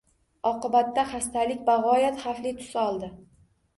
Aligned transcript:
Oqibatda 0.51 1.03
xastalik 1.11 1.61
bag‘oyat 1.67 2.21
xavfli 2.25 2.55
tus 2.63 2.73
oldi 2.89 3.11